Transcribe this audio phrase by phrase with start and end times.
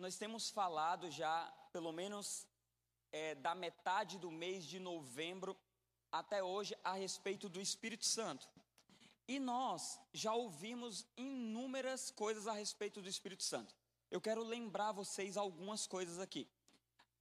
[0.00, 2.46] nós temos falado já, pelo menos
[3.12, 5.54] é, da metade do mês de novembro
[6.10, 8.48] até hoje, a respeito do Espírito Santo.
[9.28, 13.76] E nós já ouvimos inúmeras coisas a respeito do Espírito Santo.
[14.10, 16.48] Eu quero lembrar vocês algumas coisas aqui.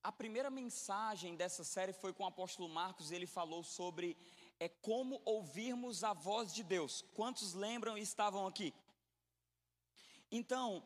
[0.01, 4.17] A primeira mensagem dessa série foi com o apóstolo Marcos, ele falou sobre
[4.57, 7.03] é como ouvirmos a voz de Deus.
[7.13, 8.73] Quantos lembram e estavam aqui?
[10.31, 10.83] Então,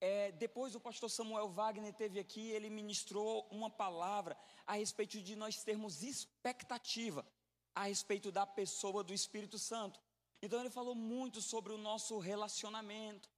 [0.00, 5.36] é, depois o pastor Samuel Wagner teve aqui, ele ministrou uma palavra a respeito de
[5.36, 7.26] nós termos expectativa
[7.74, 10.00] a respeito da pessoa do Espírito Santo.
[10.42, 13.28] Então ele falou muito sobre o nosso relacionamento.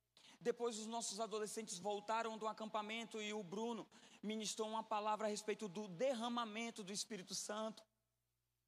[0.40, 3.86] Depois os nossos adolescentes voltaram do acampamento e o Bruno
[4.22, 7.82] ministrou uma palavra a respeito do derramamento do Espírito Santo.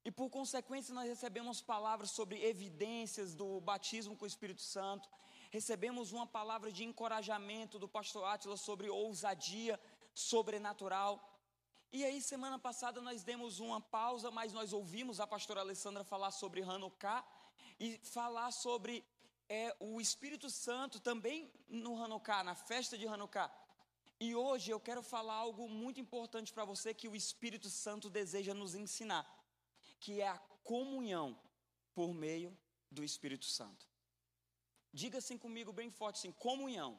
[0.03, 5.09] E por consequência nós recebemos palavras sobre evidências do batismo com o Espírito Santo.
[5.55, 9.79] Recebemos uma palavra de encorajamento do pastor Átila sobre ousadia
[10.13, 11.13] sobrenatural.
[11.93, 16.31] E aí, semana passada, nós demos uma pausa, mas nós ouvimos a pastora Alessandra falar
[16.31, 17.23] sobre Hanukkah
[17.79, 19.01] e falar sobre
[19.47, 23.49] é, o Espírito Santo também no Hanukkah, na festa de Hanukkah.
[24.19, 28.53] E hoje eu quero falar algo muito importante para você que o Espírito Santo deseja
[28.53, 29.25] nos ensinar,
[30.01, 31.39] que é a comunhão
[31.93, 32.51] por meio
[32.91, 33.94] do Espírito Santo.
[35.01, 36.91] Diga assim comigo bem forte assim, comunhão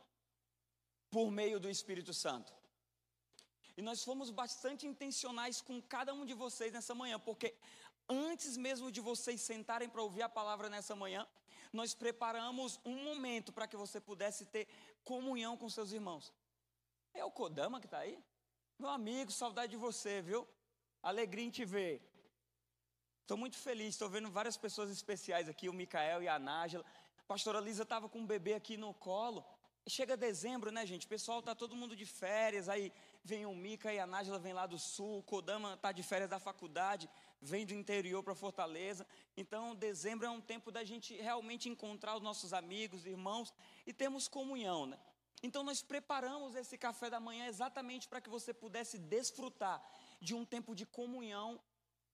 [1.15, 2.53] por meio do Espírito Santo.
[3.79, 7.49] E nós fomos bastante intencionais com cada um de vocês nessa manhã, porque
[8.07, 11.27] antes mesmo de vocês sentarem para ouvir a palavra nessa manhã,
[11.73, 14.69] nós preparamos um momento para que você pudesse ter
[15.03, 16.31] comunhão com seus irmãos.
[17.15, 18.19] É o Kodama que está aí?
[18.79, 20.47] Meu amigo, saudade de você, viu?
[21.03, 21.95] Alegria em te ver.
[23.23, 26.85] Estou muito feliz, estou vendo várias pessoas especiais aqui, o Micael e a Nájila.
[27.27, 29.45] Pastora Lisa estava com um bebê aqui no colo.
[29.89, 31.07] Chega dezembro, né, gente?
[31.07, 34.53] O pessoal tá todo mundo de férias, aí vem o Mica e a Nájila vem
[34.53, 37.09] lá do sul, o Kodama tá de férias da faculdade
[37.41, 39.07] vem do interior para Fortaleza.
[39.37, 43.53] Então, dezembro é um tempo da gente realmente encontrar os nossos amigos, irmãos
[43.87, 44.99] e temos comunhão, né?
[45.43, 49.83] Então, nós preparamos esse café da manhã exatamente para que você pudesse desfrutar
[50.21, 51.61] de um tempo de comunhão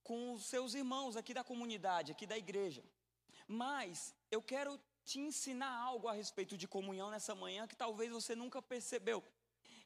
[0.03, 2.83] com os seus irmãos aqui da comunidade, aqui da igreja.
[3.47, 8.35] Mas eu quero te ensinar algo a respeito de comunhão nessa manhã que talvez você
[8.35, 9.23] nunca percebeu.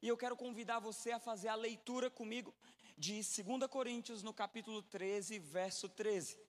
[0.02, 2.54] E eu quero convidar você a fazer a leitura comigo
[2.98, 6.40] de 2 Coríntios, no capítulo 13, verso 13.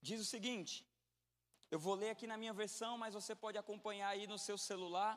[0.00, 0.86] Diz o seguinte:
[1.72, 5.12] eu vou ler aqui na minha versão, mas você pode acompanhar aí no seu celular,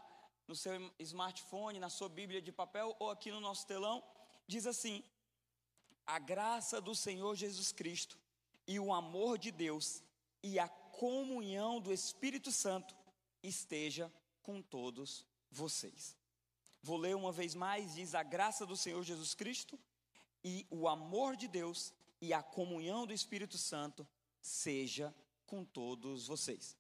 [0.48, 4.02] no seu smartphone, na sua Bíblia de papel ou aqui no nosso telão.
[4.48, 5.04] Diz assim:
[6.06, 8.18] A graça do Senhor Jesus Cristo
[8.66, 10.02] e o amor de Deus
[10.46, 12.96] e a comunhão do Espírito Santo
[13.42, 14.14] esteja
[14.44, 16.16] com todos vocês.
[16.84, 19.80] Vou ler uma vez mais: diz a graça do Senhor Jesus Cristo
[20.44, 21.92] e o amor de Deus
[22.22, 24.08] e a comunhão do Espírito Santo
[24.40, 25.12] seja
[25.48, 26.78] com todos vocês.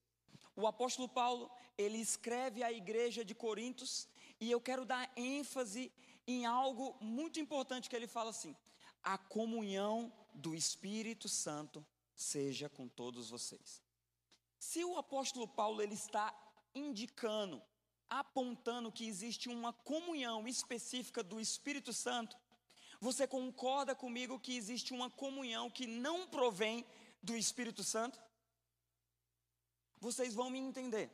[0.55, 4.07] O apóstolo Paulo, ele escreve à igreja de Corintos
[4.39, 5.91] e eu quero dar ênfase
[6.27, 8.55] em algo muito importante que ele fala assim:
[9.01, 11.83] a comunhão do Espírito Santo
[12.15, 13.83] seja com todos vocês.
[14.57, 16.33] Se o apóstolo Paulo ele está
[16.73, 17.61] indicando
[18.09, 22.37] apontando que existe uma comunhão específica do Espírito Santo,
[22.99, 26.85] você concorda comigo que existe uma comunhão que não provém
[27.21, 28.21] do Espírito Santo?
[29.99, 31.09] Vocês vão me entender.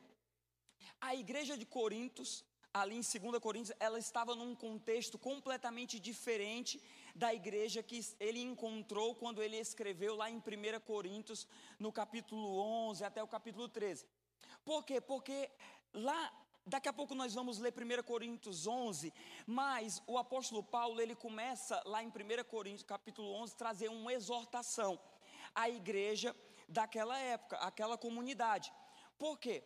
[1.00, 6.82] A igreja de Corintos, ali em 2 Coríntios, ela estava num contexto completamente diferente
[7.16, 11.48] da igreja que ele encontrou quando ele escreveu lá em 1 Coríntios,
[11.80, 14.06] no capítulo 11 até o capítulo 13.
[14.64, 15.02] Por quê?
[15.02, 15.50] Porque
[15.94, 16.32] lá
[16.64, 19.12] Daqui a pouco nós vamos ler 1 Coríntios 11,
[19.48, 22.12] mas o apóstolo Paulo, ele começa lá em 1
[22.48, 25.00] Coríntios capítulo 11, trazer uma exortação
[25.56, 26.36] à igreja
[26.70, 28.72] daquela época, aquela comunidade.
[29.18, 29.64] Por quê?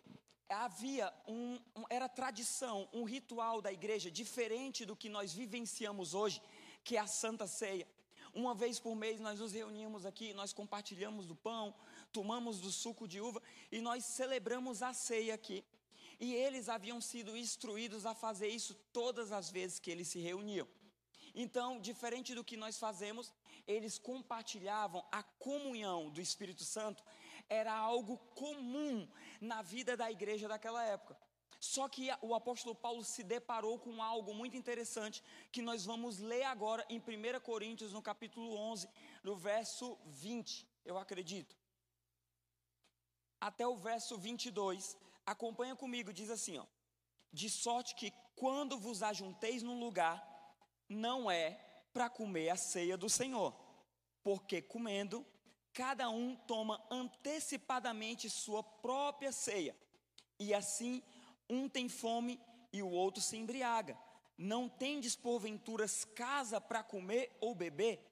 [0.47, 6.41] Havia um, era tradição, um ritual da igreja diferente do que nós vivenciamos hoje,
[6.85, 7.87] que é a Santa Ceia.
[8.33, 11.73] Uma vez por mês nós nos reunimos aqui, nós compartilhamos do pão,
[12.11, 13.41] tomamos do suco de uva
[13.71, 15.63] e nós celebramos a ceia aqui.
[16.19, 20.67] E eles haviam sido instruídos a fazer isso todas as vezes que eles se reuniam.
[21.33, 23.33] Então, diferente do que nós fazemos,
[23.67, 27.03] eles compartilhavam a comunhão do Espírito Santo,
[27.49, 29.07] era algo comum
[29.41, 31.17] na vida da igreja daquela época.
[31.59, 36.43] Só que o apóstolo Paulo se deparou com algo muito interessante que nós vamos ler
[36.43, 38.89] agora em 1 Coríntios, no capítulo 11,
[39.23, 41.55] no verso 20, eu acredito.
[43.39, 46.65] Até o verso 22, Acompanha comigo, diz assim, ó.
[47.33, 50.23] De sorte que quando vos ajunteis num lugar,
[50.87, 51.59] não é
[51.91, 53.55] para comer a ceia do Senhor,
[54.21, 55.25] porque comendo,
[55.73, 59.75] cada um toma antecipadamente sua própria ceia,
[60.37, 61.01] e assim
[61.49, 62.39] um tem fome
[62.71, 63.97] e o outro se embriaga.
[64.37, 68.03] Não tendes porventuras casa para comer ou beber?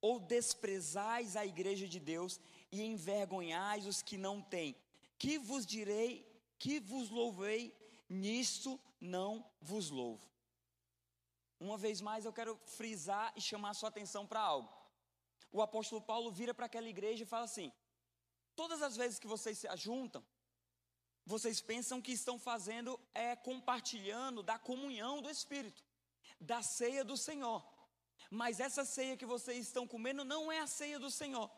[0.00, 2.40] Ou desprezais a igreja de Deus
[2.70, 4.76] e envergonhais os que não têm?
[5.18, 6.26] Que vos direi,
[6.58, 7.74] que vos louvei,
[8.08, 10.26] nisto não vos louvo.
[11.60, 14.72] Uma vez mais eu quero frisar e chamar a sua atenção para algo.
[15.50, 17.72] O apóstolo Paulo vira para aquela igreja e fala assim:
[18.54, 20.24] todas as vezes que vocês se ajuntam,
[21.28, 25.84] vocês pensam que estão fazendo é compartilhando da comunhão do Espírito,
[26.40, 27.62] da ceia do Senhor.
[28.30, 31.50] Mas essa ceia que vocês estão comendo não é a ceia do Senhor.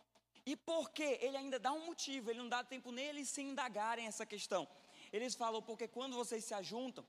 [0.45, 1.19] E por quê?
[1.23, 4.67] Ele ainda dá um motivo, ele não dá tempo neles se indagarem essa questão.
[5.13, 7.07] Eles falam, porque quando vocês se ajuntam,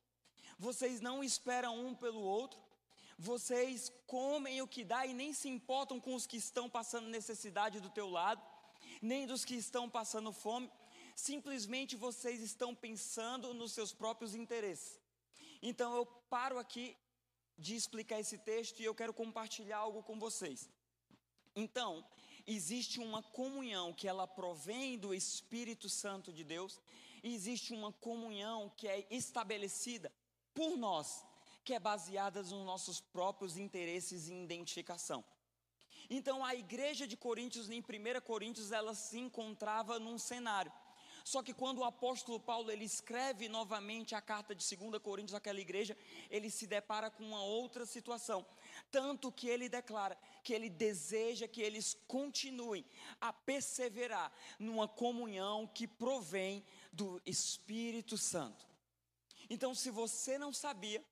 [0.59, 2.59] vocês não esperam um pelo outro,
[3.17, 7.79] vocês comem o que dá e nem se importam com os que estão passando necessidade
[7.79, 8.43] do teu lado,
[9.01, 10.69] nem dos que estão passando fome,
[11.15, 14.99] simplesmente vocês estão pensando nos seus próprios interesses.
[15.61, 16.97] Então eu paro aqui
[17.57, 20.69] de explicar esse texto e eu quero compartilhar algo com vocês.
[21.55, 22.03] Então,
[22.47, 26.79] existe uma comunhão que ela provém do Espírito Santo de Deus,
[27.23, 30.11] e existe uma comunhão que é estabelecida
[30.55, 31.23] por nós,
[31.63, 35.23] que é baseada nos nossos próprios interesses e identificação.
[36.09, 40.71] Então, a igreja de Coríntios, em 1 Coríntios, ela se encontrava num cenário
[41.23, 45.59] só que quando o apóstolo Paulo ele escreve novamente a carta de 2 Coríntios àquela
[45.59, 45.97] igreja,
[46.29, 48.45] ele se depara com uma outra situação.
[48.89, 52.85] Tanto que ele declara que ele deseja que eles continuem
[53.19, 58.65] a perseverar numa comunhão que provém do Espírito Santo.
[59.49, 61.03] Então, se você não sabia,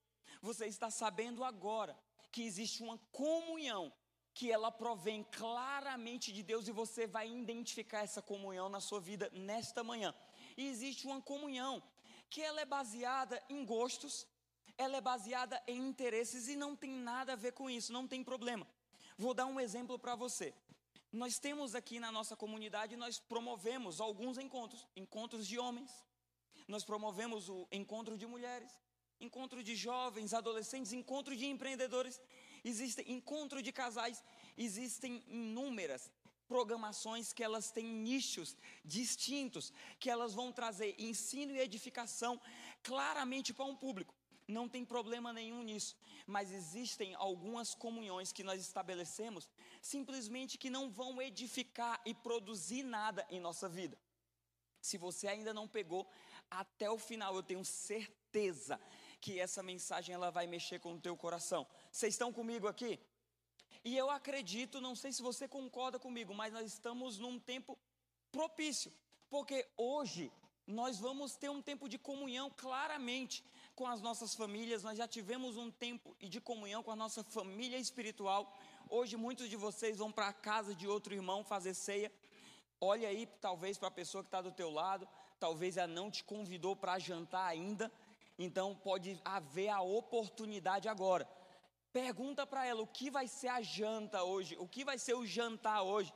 [0.42, 1.98] você está sabendo agora
[2.32, 3.92] que existe uma comunhão
[4.40, 9.30] que ela provém claramente de Deus e você vai identificar essa comunhão na sua vida
[9.34, 10.16] nesta manhã.
[10.56, 11.84] E existe uma comunhão
[12.30, 14.26] que ela é baseada em gostos,
[14.78, 18.24] ela é baseada em interesses e não tem nada a ver com isso, não tem
[18.24, 18.66] problema.
[19.18, 20.54] Vou dar um exemplo para você.
[21.12, 25.92] Nós temos aqui na nossa comunidade, nós promovemos alguns encontros, encontros de homens,
[26.66, 28.72] nós promovemos o encontro de mulheres,
[29.20, 32.22] encontro de jovens, adolescentes, encontro de empreendedores
[32.64, 34.24] existem encontro de casais,
[34.58, 36.12] existem inúmeras
[36.48, 42.42] programações que elas têm nichos distintos, que elas vão trazer ensino e edificação
[42.82, 44.16] claramente para um público.
[44.48, 45.96] Não tem problema nenhum nisso,
[46.26, 49.48] mas existem algumas comunhões que nós estabelecemos
[49.80, 53.96] simplesmente que não vão edificar e produzir nada em nossa vida.
[54.82, 56.10] Se você ainda não pegou
[56.50, 58.80] até o final, eu tenho certeza
[59.22, 61.68] que essa mensagem ela vai mexer com o teu coração.
[61.92, 63.00] Vocês estão comigo aqui?
[63.84, 67.78] E eu acredito, não sei se você concorda comigo, mas nós estamos num tempo
[68.32, 68.92] propício,
[69.30, 70.32] porque hoje
[70.68, 73.44] nós vamos ter um tempo de comunhão claramente
[73.76, 74.84] com as nossas famílias.
[74.84, 78.56] Nós já tivemos um tempo de comunhão com a nossa família espiritual.
[78.88, 82.12] Hoje muitos de vocês vão para a casa de outro irmão fazer ceia.
[82.80, 85.08] Olha aí, talvez para a pessoa que está do teu lado,
[85.40, 87.92] talvez ela não te convidou para jantar ainda.
[88.38, 91.28] Então pode haver a oportunidade agora.
[91.92, 95.26] Pergunta para ela o que vai ser a janta hoje, o que vai ser o
[95.26, 96.14] jantar hoje.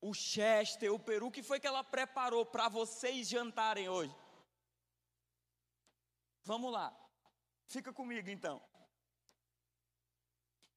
[0.00, 4.14] O chester, o peru, o que foi que ela preparou para vocês jantarem hoje?
[6.44, 6.94] Vamos lá.
[7.66, 8.62] Fica comigo então.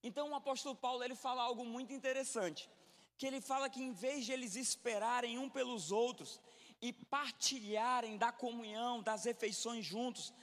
[0.01, 2.69] Então o apóstolo Paulo ele fala algo muito interessante,
[3.17, 6.39] que ele fala que em vez de eles esperarem um pelos outros
[6.81, 10.34] e partilharem da comunhão, das refeições juntos,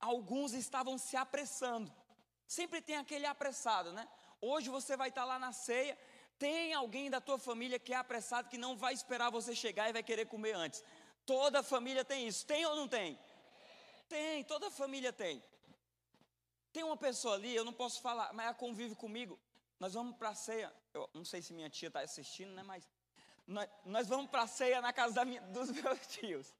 [0.00, 1.92] alguns estavam se apressando.
[2.46, 4.08] Sempre tem aquele apressado, né?
[4.40, 5.96] Hoje você vai estar lá na ceia,
[6.38, 9.92] tem alguém da tua família que é apressado, que não vai esperar você chegar e
[9.92, 10.82] vai querer comer antes.
[11.24, 12.44] Toda família tem isso.
[12.44, 13.18] Tem ou não tem?
[14.08, 15.42] Tem, toda família tem.
[16.72, 19.38] Tem uma pessoa ali, eu não posso falar, mas ela convive comigo.
[19.78, 20.72] Nós vamos para a ceia.
[20.92, 22.62] Eu não sei se minha tia está assistindo, né?
[22.62, 22.88] Mas
[23.46, 26.54] nós, nós vamos para a ceia na casa minha, dos meus tios.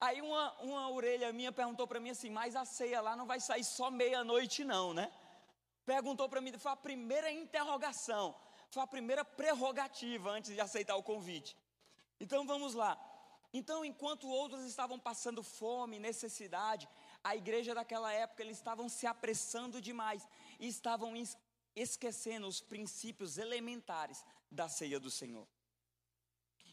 [0.00, 3.40] Aí uma, uma orelha minha perguntou para mim assim, mas a ceia lá não vai
[3.40, 5.12] sair só meia-noite não, né?
[5.86, 8.34] Perguntou para mim, foi a primeira interrogação,
[8.70, 11.56] foi a primeira prerrogativa antes de aceitar o convite.
[12.18, 12.98] Então vamos lá.
[13.52, 16.88] Então, enquanto outros estavam passando fome, necessidade,
[17.22, 20.26] a igreja daquela época eles estavam se apressando demais
[20.58, 21.14] e estavam
[21.76, 25.46] esquecendo os princípios elementares da ceia do Senhor.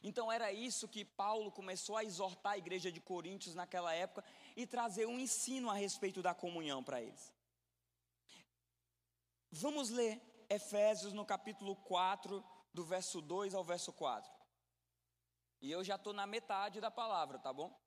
[0.04, 4.24] Então era isso que Paulo começou a exortar a igreja de Coríntios naquela época,
[4.56, 7.32] e trazer um ensino a respeito da comunhão para eles.
[9.52, 12.44] Vamos ler Efésios no capítulo 4,
[12.74, 14.32] do verso 2 ao verso 4.
[15.62, 17.78] E eu já estou na metade da palavra, tá bom?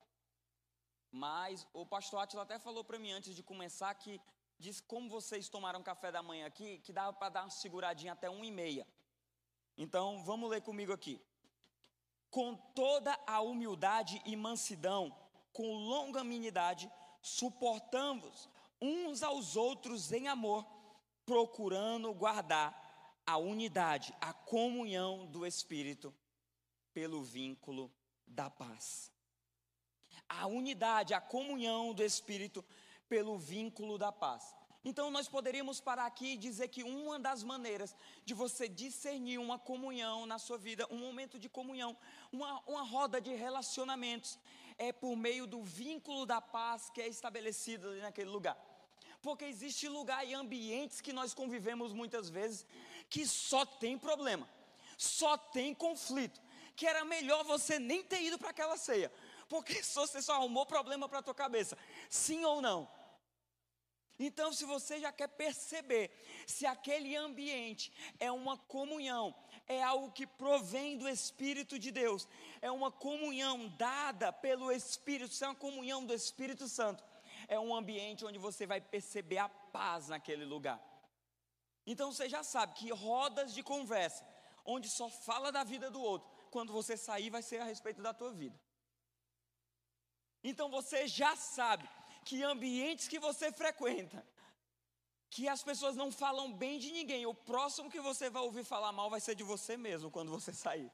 [1.10, 4.20] Mas o pastor Atila até falou para mim antes de começar que
[4.58, 8.30] disse como vocês tomaram café da manhã aqui, que dava para dar uma seguradinha até
[8.30, 8.86] uma e meia.
[9.76, 11.20] Então vamos ler comigo aqui.
[12.34, 15.16] Com toda a humildade e mansidão,
[15.52, 16.90] com longanimidade,
[17.22, 18.50] suportamos
[18.82, 20.66] uns aos outros em amor,
[21.24, 22.74] procurando guardar
[23.24, 26.12] a unidade, a comunhão do Espírito
[26.92, 27.88] pelo vínculo
[28.26, 29.12] da paz.
[30.28, 32.64] A unidade, a comunhão do Espírito
[33.08, 34.56] pelo vínculo da paz.
[34.84, 39.58] Então, nós poderíamos parar aqui e dizer que uma das maneiras de você discernir uma
[39.58, 41.96] comunhão na sua vida, um momento de comunhão,
[42.30, 44.38] uma, uma roda de relacionamentos,
[44.76, 48.58] é por meio do vínculo da paz que é estabelecido ali naquele lugar.
[49.22, 52.66] Porque existe lugar e ambientes que nós convivemos muitas vezes
[53.08, 54.46] que só tem problema,
[54.98, 56.42] só tem conflito,
[56.76, 59.10] que era melhor você nem ter ido para aquela ceia,
[59.48, 61.78] porque você só arrumou problema para a tua cabeça,
[62.10, 62.86] sim ou não?
[64.26, 66.10] Então, se você já quer perceber
[66.46, 69.34] se aquele ambiente é uma comunhão,
[69.68, 72.26] é algo que provém do Espírito de Deus,
[72.62, 77.04] é uma comunhão dada pelo Espírito, é uma comunhão do Espírito Santo,
[77.48, 80.80] é um ambiente onde você vai perceber a paz naquele lugar.
[81.86, 84.26] Então você já sabe que rodas de conversa,
[84.64, 88.14] onde só fala da vida do outro, quando você sair vai ser a respeito da
[88.14, 88.58] tua vida.
[90.42, 91.86] Então você já sabe
[92.24, 94.26] que ambientes que você frequenta,
[95.34, 98.92] que as pessoas não falam bem de ninguém, o próximo que você vai ouvir falar
[98.92, 100.90] mal vai ser de você mesmo quando você sair.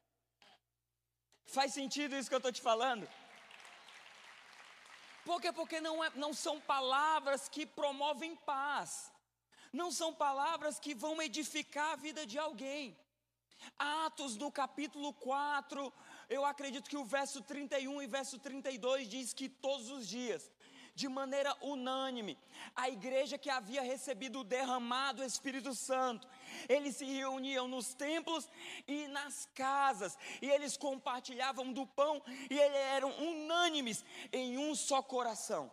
[1.46, 3.08] Faz sentido isso que eu estou te falando?
[5.25, 5.52] Por quê?
[5.52, 9.12] Porque não, é, não são palavras que promovem paz,
[9.72, 12.96] não são palavras que vão edificar a vida de alguém.
[13.78, 15.92] Atos no capítulo 4,
[16.30, 20.50] eu acredito que o verso 31 e verso 32 diz que todos os dias
[20.94, 22.38] de maneira unânime.
[22.75, 26.28] A igreja que havia recebido o derramado Espírito Santo,
[26.68, 28.49] eles se reuniam nos templos
[28.87, 35.02] e nas casas, e eles compartilhavam do pão, e eles eram unânimes em um só
[35.02, 35.70] coração.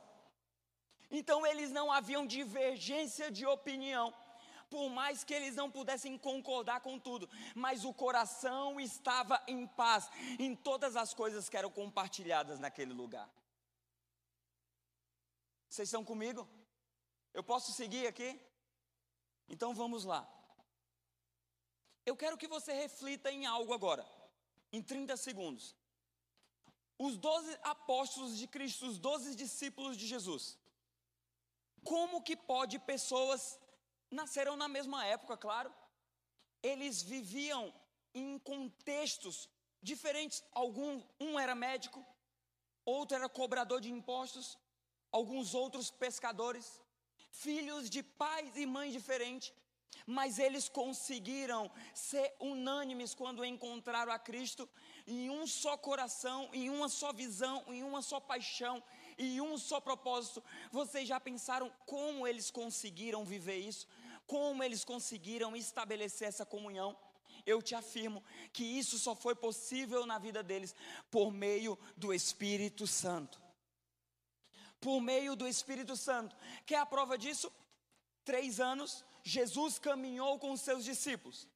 [1.10, 4.14] Então eles não haviam divergência de opinião
[4.70, 10.10] por mais que eles não pudessem concordar com tudo, mas o coração estava em paz
[10.38, 13.30] em todas as coisas que eram compartilhadas naquele lugar.
[15.70, 16.48] Vocês estão comigo?
[17.34, 18.40] Eu posso seguir aqui?
[19.48, 20.28] Então vamos lá.
[22.06, 24.06] Eu quero que você reflita em algo agora,
[24.72, 25.76] em 30 segundos.
[26.98, 30.58] Os doze apóstolos de Cristo, os doze discípulos de Jesus.
[31.84, 33.60] Como que pode pessoas
[34.10, 35.74] nasceram na mesma época, claro.
[36.64, 37.74] Eles viviam
[38.14, 39.50] em contextos
[39.82, 40.44] diferentes.
[40.52, 42.06] Algum um era médico,
[42.86, 44.58] outro era cobrador de impostos,
[45.18, 46.66] alguns outros pescadores,
[47.32, 49.52] filhos de pais e mães diferentes,
[50.06, 54.70] mas eles conseguiram ser unânimes quando encontraram a Cristo
[55.08, 58.82] em um só coração, em uma só visão, em uma só paixão,
[59.18, 60.44] em um só propósito.
[60.72, 63.88] Vocês já pensaram como eles conseguiram viver isso?
[64.28, 66.96] Como eles conseguiram estabelecer essa comunhão?
[67.46, 70.76] Eu te afirmo que isso só foi possível na vida deles
[71.10, 73.47] por meio do Espírito Santo
[74.80, 76.36] por meio do Espírito Santo.
[76.66, 77.52] Quer a prova disso?
[78.24, 81.48] Três anos, Jesus caminhou com os seus discípulos.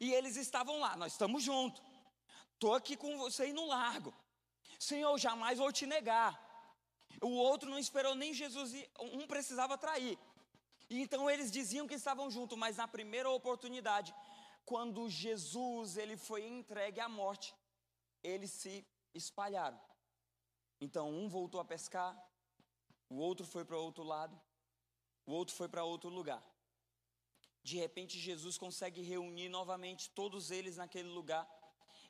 [0.00, 1.82] E eles estavam lá, nós estamos juntos.
[2.54, 4.14] Estou aqui com você e no largo.
[4.78, 6.38] Senhor, jamais vou te negar.
[7.22, 10.18] O outro não esperou nem Jesus, um precisava trair.
[10.90, 14.14] E então eles diziam que estavam juntos, mas na primeira oportunidade,
[14.64, 17.54] quando Jesus ele foi entregue à morte,
[18.22, 19.80] eles se espalharam.
[20.80, 22.16] Então um voltou a pescar,
[23.08, 24.38] o outro foi para outro lado,
[25.26, 26.42] o outro foi para outro lugar.
[27.62, 31.46] De repente, Jesus consegue reunir novamente todos eles naquele lugar.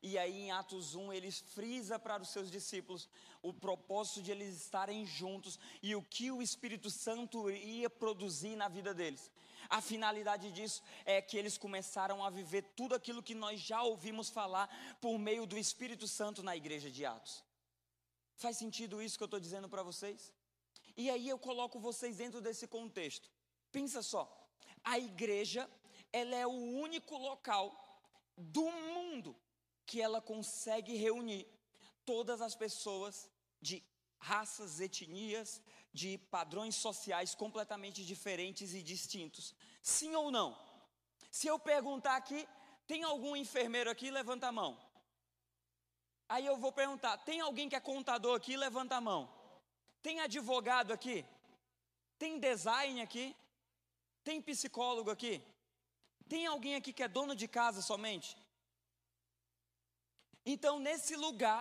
[0.00, 3.08] E aí, em Atos 1, ele frisa para os seus discípulos
[3.42, 8.68] o propósito de eles estarem juntos e o que o Espírito Santo ia produzir na
[8.68, 9.32] vida deles.
[9.68, 14.30] A finalidade disso é que eles começaram a viver tudo aquilo que nós já ouvimos
[14.30, 14.68] falar
[15.00, 17.44] por meio do Espírito Santo na igreja de Atos.
[18.36, 20.32] Faz sentido isso que eu estou dizendo para vocês?
[20.98, 23.30] E aí eu coloco vocês dentro desse contexto.
[23.70, 24.22] Pensa só,
[24.82, 25.70] a igreja,
[26.12, 27.66] ela é o único local
[28.36, 29.36] do mundo
[29.86, 31.46] que ela consegue reunir
[32.04, 33.80] todas as pessoas de
[34.18, 35.62] raças, etnias,
[35.92, 39.54] de padrões sociais completamente diferentes e distintos.
[39.80, 40.58] Sim ou não?
[41.30, 42.48] Se eu perguntar aqui,
[42.88, 44.10] tem algum enfermeiro aqui?
[44.10, 44.76] Levanta a mão.
[46.28, 48.56] Aí eu vou perguntar: tem alguém que é contador aqui?
[48.56, 49.37] Levanta a mão.
[50.08, 51.16] Tem advogado aqui?
[52.18, 53.36] Tem design aqui?
[54.24, 55.34] Tem psicólogo aqui?
[56.26, 58.30] Tem alguém aqui que é dono de casa somente?
[60.46, 61.60] Então, nesse lugar,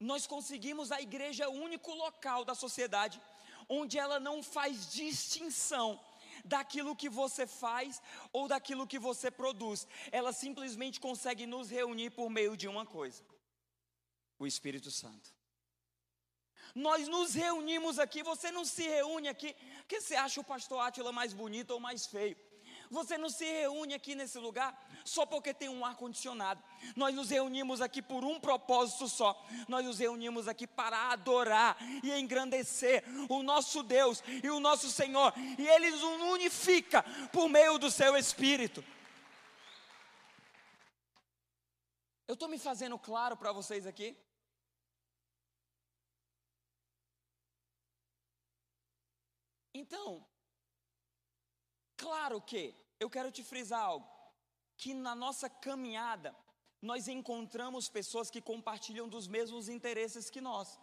[0.00, 3.20] nós conseguimos a igreja o único local da sociedade
[3.68, 6.00] onde ela não faz distinção
[6.46, 8.00] daquilo que você faz
[8.32, 9.86] ou daquilo que você produz.
[10.10, 13.22] Ela simplesmente consegue nos reunir por meio de uma coisa:
[14.38, 15.41] o Espírito Santo.
[16.74, 19.54] Nós nos reunimos aqui, você não se reúne aqui
[19.92, 22.36] porque você acha o pastor Átila mais bonito ou mais feio.
[22.90, 26.62] Você não se reúne aqui nesse lugar só porque tem um ar-condicionado.
[26.94, 29.46] Nós nos reunimos aqui por um propósito só.
[29.68, 35.32] Nós nos reunimos aqui para adorar e engrandecer o nosso Deus e o nosso Senhor.
[35.58, 37.02] E Ele nos unifica
[37.32, 38.84] por meio do Seu Espírito.
[42.28, 44.16] Eu estou me fazendo claro para vocês aqui?
[49.74, 50.24] Então,
[51.96, 54.08] claro que eu quero te frisar algo,
[54.76, 56.34] que na nossa caminhada
[56.80, 60.78] nós encontramos pessoas que compartilham dos mesmos interesses que nós.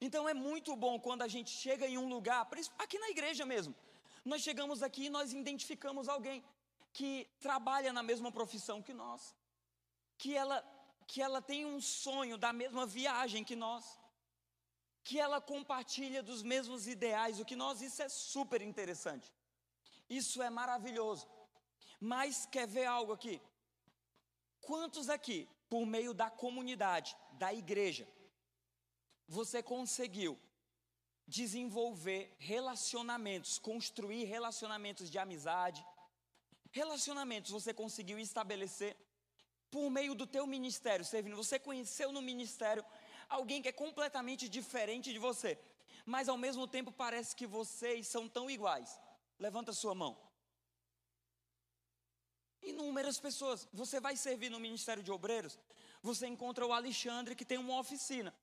[0.00, 3.74] Então é muito bom quando a gente chega em um lugar, aqui na igreja mesmo,
[4.24, 6.44] nós chegamos aqui e nós identificamos alguém
[6.92, 9.34] que trabalha na mesma profissão que nós,
[10.16, 10.62] que ela,
[11.06, 13.98] que ela tem um sonho da mesma viagem que nós,
[15.08, 19.32] que ela compartilha dos mesmos ideais, o que nós, isso é super interessante.
[20.20, 21.26] Isso é maravilhoso.
[21.98, 23.40] Mas quer ver algo aqui?
[24.60, 28.06] Quantos aqui, por meio da comunidade, da igreja,
[29.26, 30.38] você conseguiu
[31.26, 35.82] desenvolver relacionamentos, construir relacionamentos de amizade,
[36.70, 38.94] relacionamentos você conseguiu estabelecer
[39.70, 41.42] por meio do teu ministério, servindo.
[41.44, 42.84] Você conheceu no ministério
[43.28, 45.58] alguém que é completamente diferente de você,
[46.04, 48.98] mas ao mesmo tempo parece que vocês são tão iguais.
[49.38, 50.16] Levanta sua mão.
[52.62, 53.68] Inúmeras pessoas.
[53.72, 55.58] Você vai servir no Ministério de Obreiros,
[56.02, 58.34] você encontra o Alexandre que tem uma oficina.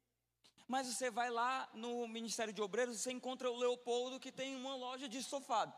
[0.67, 4.75] Mas você vai lá no Ministério de Obreiros, você encontra o Leopoldo que tem uma
[4.75, 5.71] loja de sofá.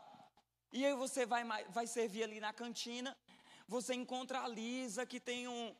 [0.72, 3.16] E aí você vai, vai servir ali na cantina,
[3.66, 5.74] você encontra a Lisa que tem, um,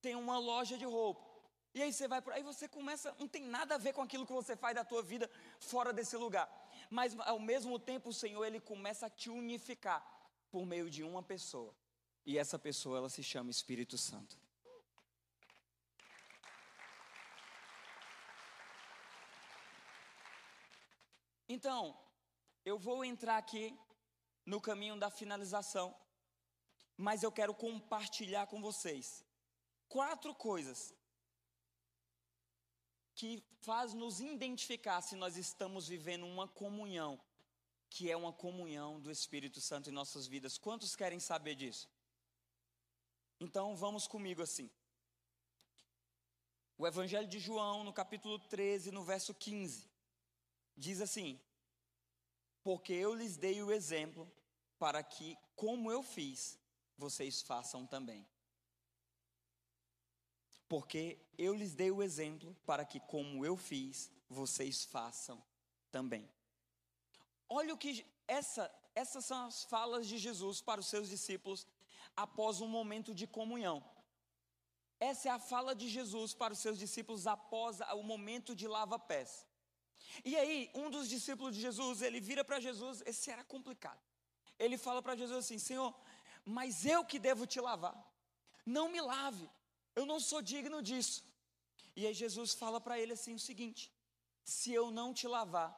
[0.00, 1.31] tem uma loja de roupa.
[1.74, 4.26] E aí você vai por aí você começa, não tem nada a ver com aquilo
[4.26, 6.48] que você faz da tua vida fora desse lugar.
[6.90, 10.06] Mas ao mesmo tempo o Senhor ele começa a te unificar
[10.50, 11.74] por meio de uma pessoa.
[12.26, 14.36] E essa pessoa ela se chama Espírito Santo.
[21.48, 21.98] Então,
[22.64, 23.76] eu vou entrar aqui
[24.44, 25.94] no caminho da finalização,
[26.96, 29.24] mas eu quero compartilhar com vocês
[29.88, 30.94] quatro coisas
[33.14, 37.20] que faz nos identificar se nós estamos vivendo uma comunhão,
[37.90, 40.58] que é uma comunhão do Espírito Santo em nossas vidas.
[40.58, 41.88] Quantos querem saber disso?
[43.38, 44.70] Então vamos comigo assim.
[46.78, 49.88] O Evangelho de João, no capítulo 13, no verso 15,
[50.76, 51.40] diz assim:
[52.62, 54.30] Porque eu lhes dei o exemplo
[54.78, 56.58] para que, como eu fiz,
[56.96, 58.26] vocês façam também
[60.72, 65.36] porque eu lhes dei o exemplo para que, como eu fiz, vocês façam
[65.90, 66.26] também.
[67.46, 71.66] Olha o que essa, essas são as falas de Jesus para os seus discípulos
[72.16, 73.84] após um momento de comunhão.
[74.98, 79.46] Essa é a fala de Jesus para os seus discípulos após o momento de lava-pés.
[80.24, 84.00] E aí, um dos discípulos de Jesus, ele vira para Jesus, esse era complicado.
[84.58, 85.94] Ele fala para Jesus assim: Senhor,
[86.46, 87.94] mas eu que devo te lavar.
[88.64, 89.50] Não me lave.
[89.94, 91.24] Eu não sou digno disso.
[91.94, 93.92] E aí Jesus fala para ele assim o seguinte:
[94.44, 95.70] se eu não te lavar,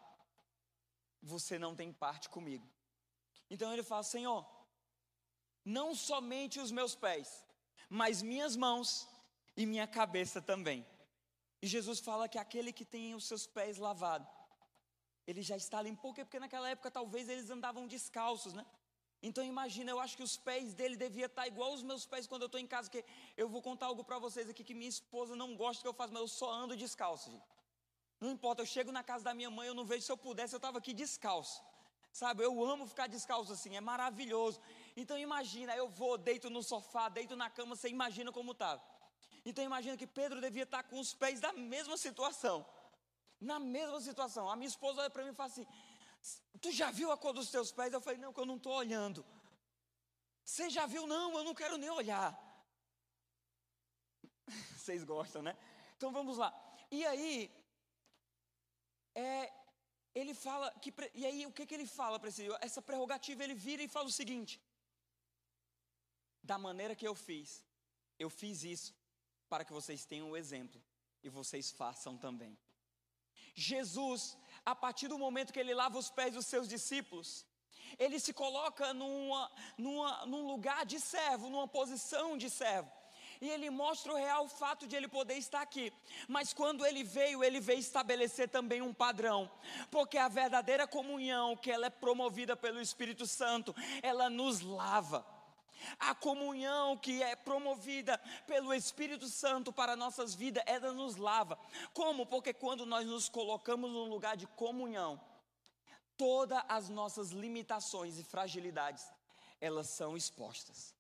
[1.23, 2.69] você não tem parte comigo.
[3.51, 4.47] Então ele fala: Senhor,
[5.65, 7.45] não somente os meus pés,
[7.89, 9.09] mas minhas mãos
[9.57, 10.87] e minha cabeça também.
[11.61, 14.29] E Jesus fala que aquele que tem os seus pés lavados,
[15.27, 18.65] ele já está limpo, porque naquela época talvez eles andavam descalços, né?
[19.29, 22.43] Então imagina, eu acho que os pés dele devia estar igual os meus pés quando
[22.43, 23.05] eu estou em casa, porque
[23.43, 26.13] eu vou contar algo para vocês aqui que minha esposa não gosta que eu faça,
[26.13, 27.49] mas eu só ando descalço, gente.
[28.21, 30.55] Não importa, eu chego na casa da minha mãe, eu não vejo se eu pudesse,
[30.55, 31.63] eu estava aqui descalço.
[32.13, 34.61] Sabe, eu amo ficar descalço assim, é maravilhoso.
[34.95, 38.83] Então imagina, eu vou, deito no sofá, deito na cama, você imagina como estava.
[39.43, 42.65] Então imagina que Pedro devia estar com os pés da mesma situação.
[43.41, 45.67] Na mesma situação, a minha esposa olha para mim e fala assim:
[46.61, 47.93] Tu já viu a cor dos teus pés?
[47.93, 49.25] Eu falei: Não, que eu não estou olhando.
[50.45, 51.07] Você já viu?
[51.07, 52.31] Não, eu não quero nem olhar.
[54.77, 55.57] Vocês gostam, né?
[55.97, 56.53] Então vamos lá.
[56.91, 57.51] E aí,
[59.15, 59.53] é,
[60.15, 60.93] ele fala que.
[61.15, 62.47] E aí, o que, que ele fala para esse?
[62.61, 64.61] Essa prerrogativa, ele vira e fala o seguinte:
[66.43, 67.65] Da maneira que eu fiz,
[68.19, 68.95] eu fiz isso
[69.49, 70.83] para que vocês tenham o um exemplo
[71.23, 72.57] e vocês façam também.
[73.55, 77.47] Jesus, a partir do momento que ele lava os pés dos seus discípulos,
[77.99, 82.91] ele se coloca numa, numa, num lugar de servo, numa posição de servo.
[83.41, 85.93] E ele mostra o real fato de ele poder estar aqui.
[86.29, 89.51] Mas quando ele veio, ele veio estabelecer também um padrão.
[89.91, 95.34] Porque a verdadeira comunhão, que ela é promovida pelo Espírito Santo, ela nos lava.
[95.99, 101.59] A comunhão que é promovida pelo Espírito Santo para nossas vidas, ela nos lava.
[101.93, 102.27] Como?
[102.27, 105.21] Porque quando nós nos colocamos num lugar de comunhão,
[106.17, 109.05] todas as nossas limitações e fragilidades,
[109.61, 110.95] elas são expostas.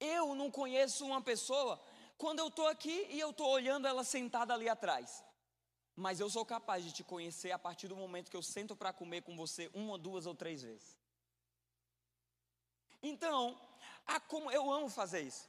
[0.00, 1.80] Eu não conheço uma pessoa
[2.18, 5.24] quando eu estou aqui e eu estou olhando ela sentada ali atrás.
[5.94, 8.92] Mas eu sou capaz de te conhecer a partir do momento que eu sento para
[8.92, 10.96] comer com você uma, duas ou três vezes.
[13.08, 13.56] Então,
[14.28, 15.48] como, eu amo fazer isso.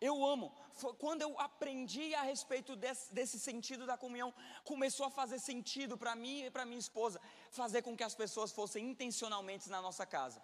[0.00, 0.54] Eu amo.
[0.98, 6.14] Quando eu aprendi a respeito desse, desse sentido da comunhão, começou a fazer sentido para
[6.14, 10.42] mim e para minha esposa, fazer com que as pessoas fossem intencionalmente na nossa casa.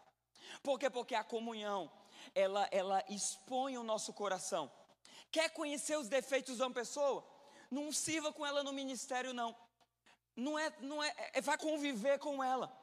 [0.63, 0.89] Por quê?
[0.89, 1.91] Porque a comunhão,
[2.35, 4.71] ela, ela expõe o nosso coração.
[5.31, 7.25] Quer conhecer os defeitos de uma pessoa?
[7.71, 9.55] Não sirva com ela no ministério, não.
[10.35, 12.80] Não é, não é, é vai conviver com ela.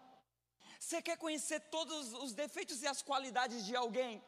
[0.87, 4.23] Você quer conhecer todos os defeitos e as qualidades de alguém?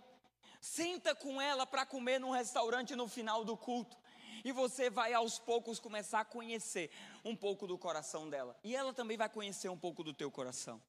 [0.59, 3.97] Senta com ela para comer num restaurante no final do culto.
[4.43, 6.91] E você vai aos poucos começar a conhecer
[7.23, 8.59] um pouco do coração dela.
[8.61, 10.83] E ela também vai conhecer um pouco do teu coração.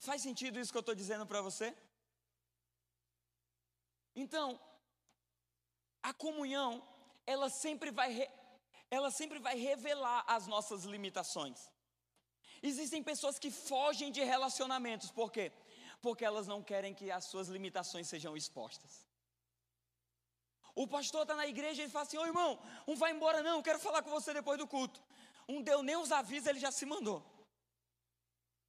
[0.00, 1.72] Faz sentido isso que eu estou dizendo para você?
[4.16, 4.60] Então,
[6.02, 6.82] a comunhão,
[7.24, 8.28] ela sempre vai,
[8.90, 11.75] ela sempre vai revelar as nossas limitações.
[12.62, 15.52] Existem pessoas que fogem de relacionamentos, por quê?
[16.00, 19.06] Porque elas não querem que as suas limitações sejam expostas.
[20.74, 23.78] O pastor está na igreja e fala assim: Ô irmão, um vai embora, não, quero
[23.78, 25.02] falar com você depois do culto.
[25.48, 27.24] Um deu nem os avisos, ele já se mandou.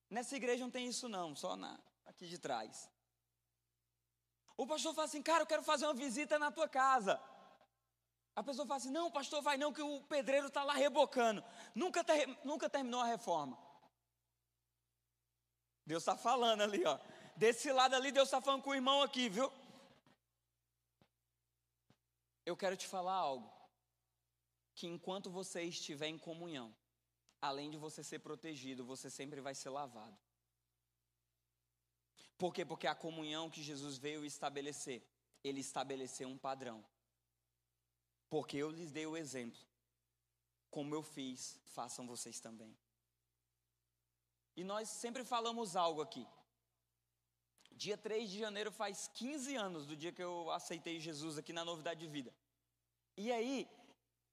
[0.09, 2.89] Nessa igreja não tem isso, não, só na, aqui de trás.
[4.55, 7.21] O pastor fala assim: Cara, eu quero fazer uma visita na tua casa.
[8.33, 11.43] A pessoa fala assim: Não, pastor, vai não, que o pedreiro está lá rebocando.
[11.75, 13.57] Nunca, ter, nunca terminou a reforma.
[15.87, 16.99] Deus está falando ali, ó.
[17.37, 19.49] Desse lado ali, Deus está falando com o irmão aqui, viu?
[22.45, 23.49] Eu quero te falar algo.
[24.75, 26.75] Que enquanto você estiver em comunhão,
[27.41, 30.17] além de você ser protegido, você sempre vai ser lavado.
[32.37, 32.65] Por quê?
[32.65, 35.01] Porque a comunhão que Jesus veio estabelecer,
[35.41, 36.85] ele estabeleceu um padrão.
[38.29, 39.59] Porque eu lhes dei o exemplo.
[40.69, 42.77] Como eu fiz, façam vocês também.
[44.59, 46.25] E nós sempre falamos algo aqui.
[47.83, 51.63] Dia 3 de janeiro faz 15 anos do dia que eu aceitei Jesus aqui na
[51.63, 52.33] Novidade de Vida.
[53.15, 53.69] E aí,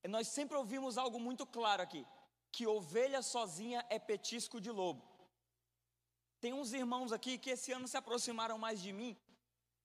[0.08, 2.06] nós sempre ouvimos algo muito claro aqui:
[2.50, 5.02] que ovelha sozinha é petisco de lobo.
[6.40, 9.14] Tem uns irmãos aqui que esse ano se aproximaram mais de mim,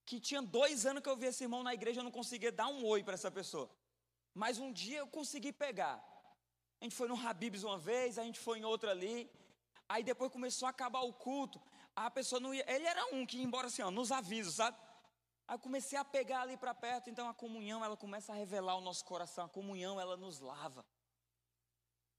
[0.05, 2.69] que tinha dois anos que eu vi esse irmão na igreja, eu não conseguia dar
[2.69, 3.69] um oi para essa pessoa.
[4.33, 5.97] Mas um dia eu consegui pegar.
[6.79, 9.29] A gente foi no Habibs uma vez, a gente foi em outra ali.
[9.89, 11.59] Aí depois começou a acabar o culto,
[11.95, 12.63] a pessoa não ia.
[12.71, 14.77] Ele era um que ia embora assim, ó, nos avisos, sabe?
[15.47, 18.81] Aí comecei a pegar ali para perto, então a comunhão, ela começa a revelar o
[18.81, 20.85] nosso coração, a comunhão, ela nos lava.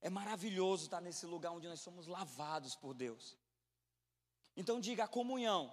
[0.01, 3.39] É maravilhoso estar nesse lugar onde nós somos lavados por Deus.
[4.57, 5.73] Então diga, a comunhão,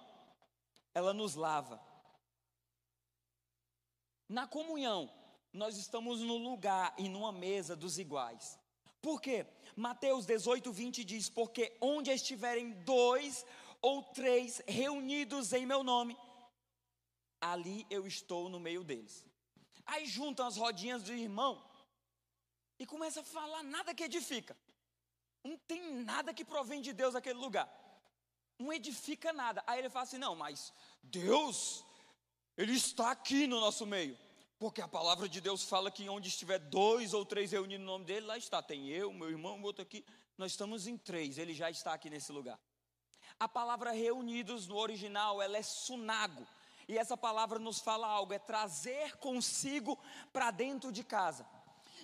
[0.94, 1.82] ela nos lava.
[4.28, 5.12] Na comunhão,
[5.52, 8.56] nós estamos no lugar e numa mesa dos iguais.
[9.00, 9.46] Por quê?
[9.76, 13.46] Mateus 18, 20 diz: Porque onde estiverem dois
[13.80, 16.16] ou três reunidos em meu nome,
[17.40, 19.24] ali eu estou no meio deles.
[19.86, 21.64] Aí juntam as rodinhas do irmão
[22.78, 24.56] e começa a falar nada que edifica.
[25.44, 27.68] Não tem nada que provém de Deus aquele lugar.
[28.58, 29.62] Não edifica nada.
[29.66, 31.84] Aí ele fala assim: não, mas Deus,
[32.56, 34.18] Ele está aqui no nosso meio.
[34.58, 38.04] Porque a palavra de Deus fala que onde estiver dois ou três reunidos no nome
[38.04, 38.60] dele, lá está.
[38.60, 40.04] Tem eu, meu irmão, outro aqui.
[40.36, 42.58] Nós estamos em três, ele já está aqui nesse lugar.
[43.38, 46.46] A palavra reunidos no original, ela é sunago.
[46.88, 49.96] E essa palavra nos fala algo, é trazer consigo
[50.32, 51.46] para dentro de casa.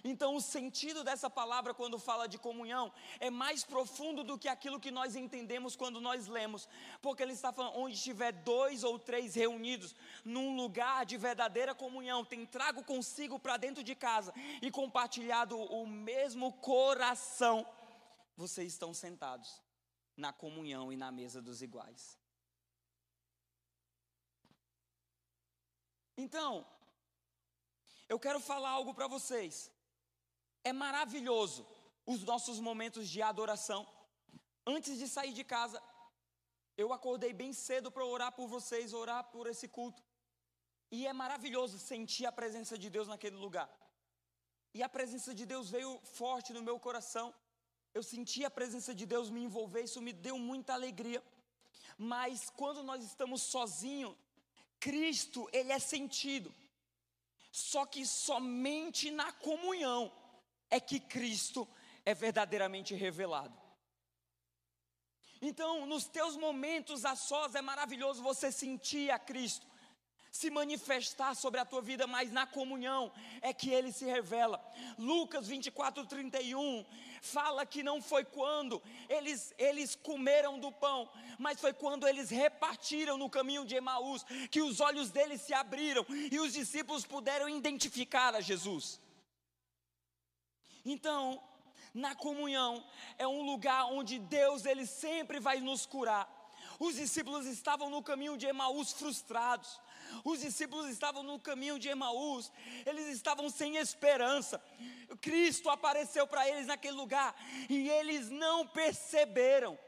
[0.07, 4.79] Então, o sentido dessa palavra, quando fala de comunhão, é mais profundo do que aquilo
[4.79, 6.69] que nós entendemos quando nós lemos,
[7.01, 12.23] porque ele está falando: onde tiver dois ou três reunidos, num lugar de verdadeira comunhão,
[12.23, 17.67] tem trago consigo para dentro de casa e compartilhado o mesmo coração,
[18.37, 19.63] vocês estão sentados
[20.15, 22.19] na comunhão e na mesa dos iguais.
[26.15, 26.67] Então,
[28.07, 29.74] eu quero falar algo para vocês.
[30.65, 31.67] É maravilhoso
[32.07, 33.87] os nossos momentos de adoração.
[34.67, 35.81] Antes de sair de casa,
[36.77, 40.03] eu acordei bem cedo para orar por vocês, orar por esse culto.
[40.91, 43.69] E é maravilhoso sentir a presença de Deus naquele lugar.
[44.73, 47.33] E a presença de Deus veio forte no meu coração.
[47.93, 51.23] Eu senti a presença de Deus me envolver, isso me deu muita alegria.
[51.97, 54.17] Mas quando nós estamos sozinhos,
[54.81, 56.53] Cristo, ele é sentido.
[57.53, 60.13] Só que somente na comunhão
[60.75, 61.69] é que Cristo
[62.05, 63.57] é verdadeiramente revelado.
[65.41, 69.65] Então, nos teus momentos a sós é maravilhoso você sentir a Cristo,
[70.33, 74.61] se manifestar sobre a tua vida, mas na comunhão é que ele se revela.
[74.99, 76.85] Lucas 24, 31
[77.23, 81.09] fala que não foi quando eles, eles comeram do pão,
[81.39, 86.05] mas foi quando eles repartiram no caminho de Emaús, que os olhos deles se abriram
[86.33, 89.04] e os discípulos puderam identificar a Jesus.
[90.85, 91.43] Então,
[91.93, 92.85] na comunhão
[93.19, 96.29] é um lugar onde Deus ele sempre vai nos curar.
[96.79, 99.81] Os discípulos estavam no caminho de Emaús frustrados.
[100.25, 102.53] Os discípulos estavam no caminho de Emaús,
[102.85, 104.63] eles estavam sem esperança.
[105.21, 107.35] Cristo apareceu para eles naquele lugar
[107.69, 109.79] e eles não perceberam.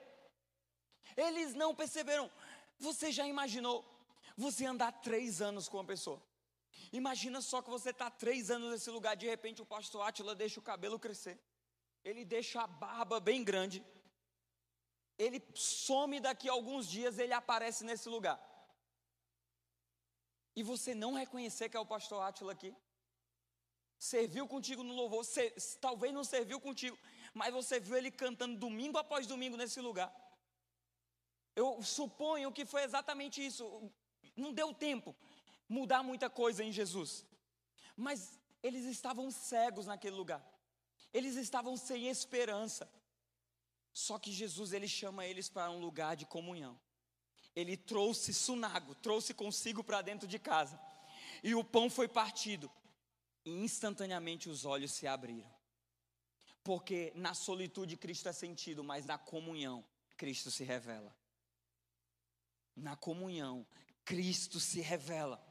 [1.16, 2.30] Eles não perceberam.
[2.78, 3.84] Você já imaginou
[4.36, 6.22] você andar três anos com uma pessoa?
[7.00, 10.58] Imagina só que você está três anos nesse lugar, de repente o pastor Átila deixa
[10.58, 11.38] o cabelo crescer,
[12.02, 13.84] ele deixa a barba bem grande,
[15.18, 18.38] ele some daqui a alguns dias, ele aparece nesse lugar.
[20.58, 22.74] E você não reconhecer que é o pastor Átila aqui?
[23.98, 25.22] Serviu contigo no louvor,
[25.86, 26.98] talvez não serviu contigo,
[27.34, 30.10] mas você viu ele cantando domingo após domingo nesse lugar.
[31.54, 33.64] Eu suponho que foi exatamente isso.
[34.34, 35.14] Não deu tempo
[35.68, 37.24] mudar muita coisa em Jesus.
[37.96, 40.44] Mas eles estavam cegos naquele lugar.
[41.12, 42.90] Eles estavam sem esperança.
[43.92, 46.78] Só que Jesus ele chama eles para um lugar de comunhão.
[47.54, 50.78] Ele trouxe sunago, trouxe consigo para dentro de casa.
[51.42, 52.70] E o pão foi partido.
[53.44, 55.50] E instantaneamente os olhos se abriram.
[56.62, 59.84] Porque na solitude Cristo é sentido, mas na comunhão
[60.16, 61.16] Cristo se revela.
[62.74, 63.66] Na comunhão
[64.04, 65.45] Cristo se revela.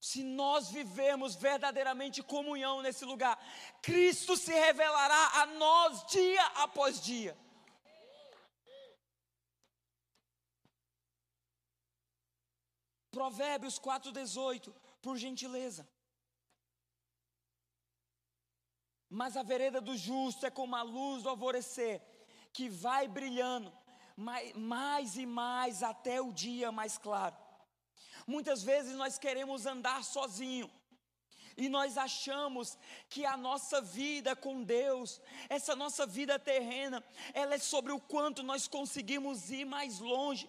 [0.00, 3.36] Se nós vivemos verdadeiramente comunhão nesse lugar,
[3.82, 7.36] Cristo se revelará a nós dia após dia.
[13.10, 15.88] Provérbios 4,18, por gentileza.
[19.10, 22.00] Mas a vereda do justo é como a luz do alvorecer,
[22.52, 23.76] que vai brilhando
[24.16, 27.36] mais, mais e mais até o dia mais claro.
[28.28, 30.70] Muitas vezes nós queremos andar sozinho.
[31.56, 37.58] E nós achamos que a nossa vida com Deus, essa nossa vida terrena, ela é
[37.58, 40.46] sobre o quanto nós conseguimos ir mais longe.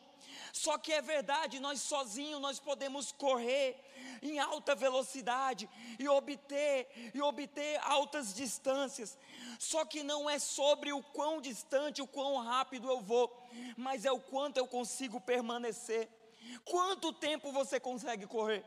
[0.52, 3.80] Só que é verdade, nós sozinhos nós podemos correr
[4.22, 9.18] em alta velocidade e obter e obter altas distâncias.
[9.58, 13.32] Só que não é sobre o quão distante, o quão rápido eu vou,
[13.78, 16.19] mas é o quanto eu consigo permanecer.
[16.64, 18.66] Quanto tempo você consegue correr?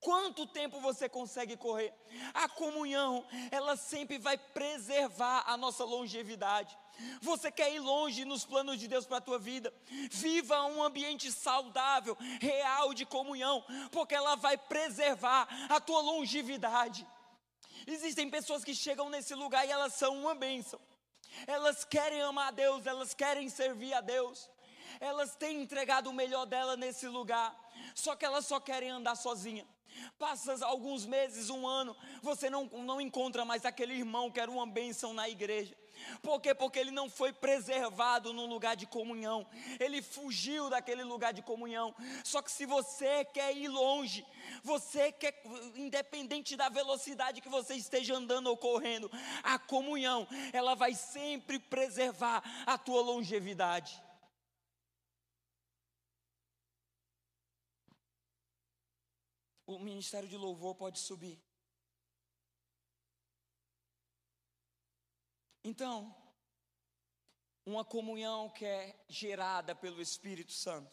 [0.00, 1.92] Quanto tempo você consegue correr?
[2.32, 6.76] A comunhão, ela sempre vai preservar a nossa longevidade.
[7.20, 9.72] Você quer ir longe nos planos de Deus para a tua vida?
[10.10, 17.06] Viva um ambiente saudável, real de comunhão, porque ela vai preservar a tua longevidade.
[17.86, 20.80] Existem pessoas que chegam nesse lugar e elas são uma bênção.
[21.46, 24.50] Elas querem amar a Deus, elas querem servir a Deus
[24.98, 27.54] elas têm entregado o melhor dela nesse lugar,
[27.94, 29.66] só que elas só querem andar sozinha.
[30.18, 34.66] Passa alguns meses, um ano, você não, não encontra mais aquele irmão que era uma
[34.66, 35.76] bênção na igreja.
[36.22, 36.54] Por quê?
[36.54, 39.46] Porque ele não foi preservado num lugar de comunhão.
[39.78, 41.94] Ele fugiu daquele lugar de comunhão.
[42.24, 44.24] Só que se você quer ir longe,
[44.62, 45.42] você quer,
[45.74, 49.10] independente da velocidade que você esteja andando ou correndo,
[49.42, 54.02] a comunhão, ela vai sempre preservar a tua longevidade.
[59.74, 61.40] o ministério de louvor pode subir.
[65.62, 66.14] Então,
[67.64, 70.90] uma comunhão que é gerada pelo Espírito Santo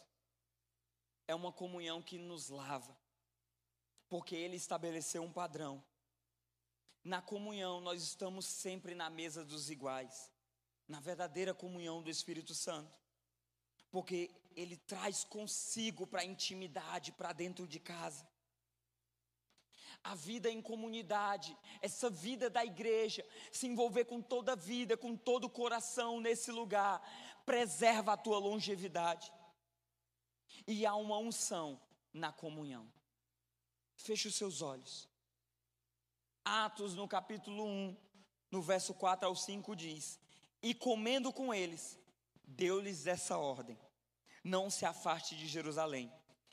[1.26, 2.96] é uma comunhão que nos lava,
[4.08, 5.82] porque Ele estabeleceu um padrão.
[7.02, 10.30] Na comunhão, nós estamos sempre na mesa dos iguais,
[10.86, 12.94] na verdadeira comunhão do Espírito Santo,
[13.90, 18.28] porque Ele traz consigo para a intimidade, para dentro de casa
[20.02, 25.16] a vida em comunidade, essa vida da igreja, se envolver com toda a vida, com
[25.16, 27.02] todo o coração nesse lugar,
[27.44, 29.32] preserva a tua longevidade.
[30.66, 31.80] E há uma unção
[32.12, 32.90] na comunhão.
[33.96, 35.08] Feche os seus olhos.
[36.44, 37.96] Atos, no capítulo 1,
[38.50, 40.18] no verso 4 ao 5, diz:
[40.62, 41.98] E comendo com eles,
[42.44, 43.78] deu-lhes essa ordem:
[44.42, 46.12] Não se afaste de Jerusalém,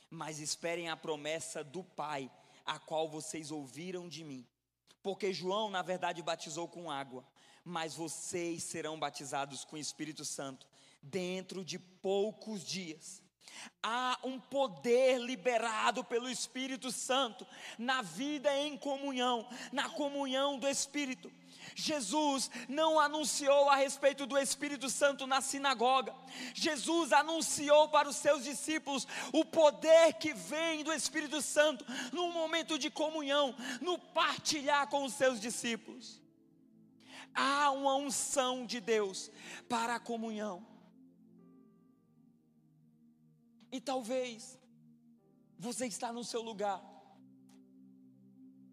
[0.09, 2.31] mas esperem a promessa do Pai
[2.65, 4.47] a qual vocês ouviram de mim.
[5.03, 7.25] Porque João, na verdade, batizou com água,
[7.63, 10.67] mas vocês serão batizados com o Espírito Santo
[11.01, 13.21] dentro de poucos dias.
[13.81, 17.45] Há um poder liberado pelo Espírito Santo
[17.77, 21.31] na vida em comunhão, na comunhão do Espírito.
[21.73, 26.13] Jesus não anunciou a respeito do Espírito Santo na sinagoga.
[26.53, 32.77] Jesus anunciou para os seus discípulos o poder que vem do Espírito Santo no momento
[32.77, 36.21] de comunhão, no partilhar com os seus discípulos.
[37.33, 39.29] Há uma unção de Deus
[39.67, 40.74] para a comunhão.
[43.71, 44.59] E talvez
[45.57, 46.79] você está no seu lugar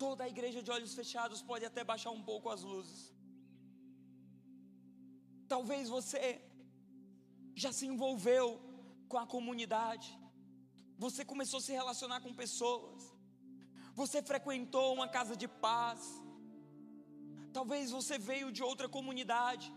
[0.05, 3.01] Toda a igreja de olhos fechados pode até baixar um pouco as luzes.
[5.53, 6.23] Talvez você
[7.63, 8.47] já se envolveu
[9.11, 10.09] com a comunidade.
[11.05, 13.01] Você começou a se relacionar com pessoas.
[14.01, 16.01] Você frequentou uma casa de paz.
[17.59, 19.69] Talvez você veio de outra comunidade.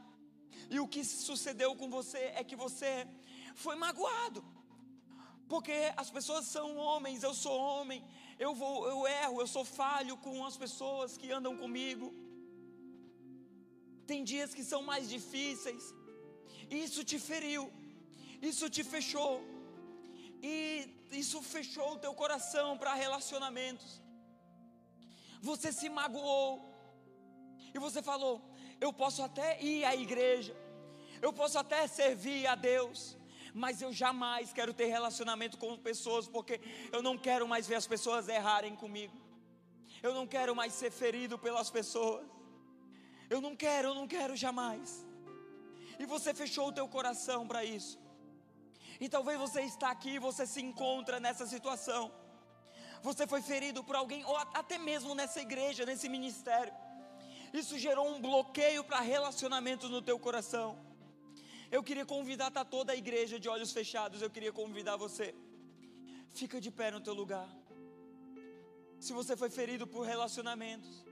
[0.71, 2.91] E o que sucedeu com você é que você
[3.53, 4.43] foi magoado.
[5.55, 7.99] Porque as pessoas são homens, eu sou homem,
[8.45, 12.07] eu vou, eu erro, eu sou falho com as pessoas que andam comigo.
[14.09, 15.83] Tem dias que são mais difíceis.
[16.69, 17.63] Isso te feriu.
[18.49, 19.33] Isso te fechou.
[20.43, 20.53] E
[21.21, 23.89] isso fechou o teu coração para relacionamentos.
[25.49, 26.51] Você se magoou.
[27.73, 28.35] E você falou:
[28.85, 30.55] "Eu posso até ir à igreja.
[31.27, 32.99] Eu posso até servir a Deus
[33.63, 36.59] mas eu jamais quero ter relacionamento com pessoas, porque
[36.91, 39.15] eu não quero mais ver as pessoas errarem comigo.
[40.03, 42.27] Eu não quero mais ser ferido pelas pessoas.
[43.29, 45.05] Eu não quero, eu não quero jamais.
[45.97, 47.97] E você fechou o teu coração para isso.
[48.99, 52.11] E talvez você está aqui você se encontra nessa situação.
[53.01, 56.73] Você foi ferido por alguém, ou até mesmo nessa igreja, nesse ministério.
[57.53, 60.84] Isso gerou um bloqueio para relacionamentos no teu coração.
[61.71, 65.33] Eu queria convidar tá toda a igreja de olhos fechados, eu queria convidar você.
[66.29, 67.49] Fica de pé no teu lugar.
[68.99, 71.05] Se você foi ferido por relacionamentos,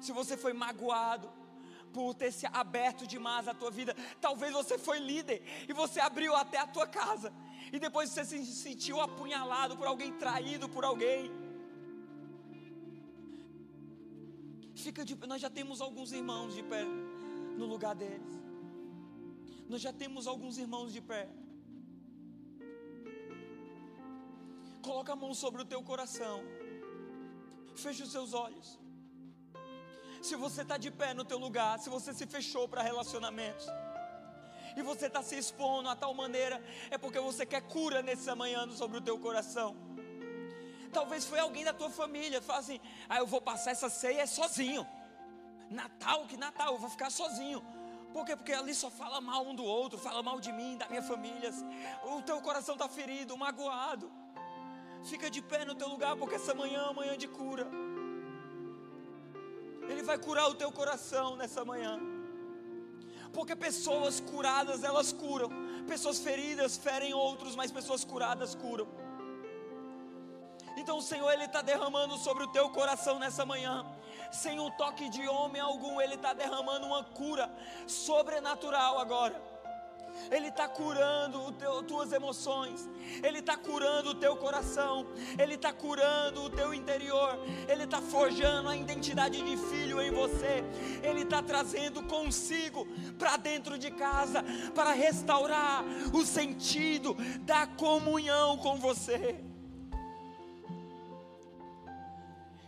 [0.00, 1.32] se você foi magoado
[1.92, 6.34] por ter se aberto demais a tua vida, talvez você foi líder e você abriu
[6.34, 7.32] até a tua casa
[7.72, 11.30] e depois você se sentiu apunhalado por alguém, traído por alguém.
[14.74, 18.45] Fica de pé, nós já temos alguns irmãos de pé no lugar deles.
[19.68, 21.28] Nós já temos alguns irmãos de pé.
[24.82, 26.40] Coloca a mão sobre o teu coração.
[27.74, 28.78] Feche os seus olhos.
[30.22, 33.66] Se você está de pé no teu lugar, se você se fechou para relacionamentos,
[34.76, 38.70] e você está se expondo a tal maneira, é porque você quer cura nesse amanhã
[38.70, 39.74] sobre o teu coração.
[40.92, 44.86] Talvez foi alguém da tua família, fala assim: ah, eu vou passar essa ceia sozinho.
[45.70, 47.64] Natal, que Natal, eu vou ficar sozinho.
[48.16, 48.34] Por quê?
[48.34, 51.50] Porque ali só fala mal um do outro, fala mal de mim, da minha família.
[52.12, 54.10] O teu coração está ferido, magoado.
[55.04, 57.66] Fica de pé no teu lugar, porque essa manhã é uma manhã de cura.
[59.90, 62.00] Ele vai curar o teu coração nessa manhã.
[63.34, 65.50] Porque pessoas curadas, elas curam.
[65.86, 68.88] Pessoas feridas ferem outros, mas pessoas curadas curam.
[70.74, 73.84] Então o Senhor ele está derramando sobre o teu coração nessa manhã,
[74.30, 77.50] sem um toque de homem algum, ele está derramando uma cura
[77.86, 79.56] sobrenatural agora.
[80.30, 82.88] Ele está curando as tuas emoções,
[83.22, 85.06] Ele está curando o teu coração,
[85.38, 90.64] Ele está curando o teu interior, Ele está forjando a identidade de filho em você,
[91.02, 92.86] Ele está trazendo consigo
[93.18, 99.36] para dentro de casa, para restaurar o sentido da comunhão com você.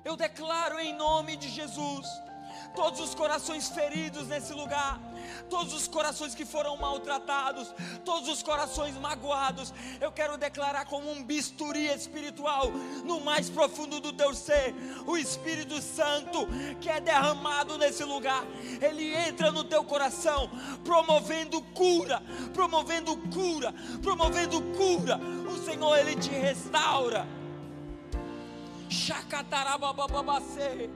[0.08, 2.06] Eu declaro em nome de Jesus
[2.74, 4.98] todos os corações feridos nesse lugar,
[5.50, 7.74] todos os corações que foram maltratados,
[8.06, 12.70] todos os corações magoados, eu quero declarar como um bisturi espiritual
[13.04, 14.74] no mais profundo do teu ser,
[15.06, 16.46] o Espírito Santo
[16.80, 18.44] que é derramado nesse lugar,
[18.80, 20.50] ele entra no teu coração,
[20.84, 22.22] promovendo cura,
[22.54, 25.20] promovendo cura, promovendo cura.
[25.52, 27.37] O Senhor ele te restaura.
[28.88, 30.90] Chacatarababababacê.